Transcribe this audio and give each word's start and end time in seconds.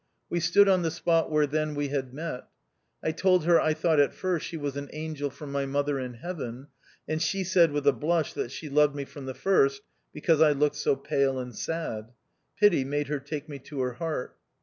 We 0.31 0.39
stood 0.39 0.67
on 0.67 0.81
the 0.81 0.89
spot 0.89 1.29
where 1.29 1.45
then 1.45 1.75
we 1.75 1.89
had 1.89 2.11
met. 2.11 2.47
I 3.03 3.11
told 3.11 3.45
her 3.45 3.61
I 3.61 3.75
thought 3.75 3.99
at 3.99 4.15
first 4.15 4.47
she 4.47 4.57
was 4.57 4.75
an 4.75 4.89
angel 4.93 5.29
from 5.29 5.51
my 5.51 5.67
mother 5.67 5.99
in 5.99 6.15
heaven; 6.15 6.69
and 7.07 7.21
she 7.21 7.43
said 7.43 7.71
with 7.71 7.85
a 7.85 7.93
blush 7.93 8.33
that 8.33 8.49
she 8.51 8.67
loved 8.67 8.95
me 8.95 9.05
from 9.05 9.27
the 9.27 9.35
first 9.35 9.83
because 10.11 10.41
I 10.41 10.53
looked 10.53 10.77
so 10.77 10.95
pale 10.95 11.37
and 11.37 11.55
sad; 11.55 12.13
pity 12.59 12.83
made 12.83 13.09
her 13.09 13.19
take 13.19 13.47
me 13.47 13.59
to 13.59 13.81
her 13.81 13.93
heart. 13.93 14.35